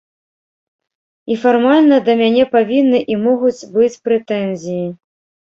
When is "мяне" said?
2.23-2.43